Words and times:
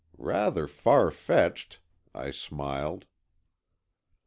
"Rather 0.17 0.65
far 0.65 1.11
fetched." 1.11 1.79
I 2.11 2.31
smiled. 2.31 3.05